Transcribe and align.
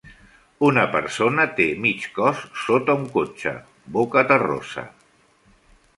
Una 0.69 0.85
persona 0.93 1.45
té 1.59 1.67
mig 1.83 2.07
cos 2.17 2.41
sota 2.63 2.97
un 3.03 3.07
cotxe, 3.19 3.55
bocaterrosa. 3.99 4.91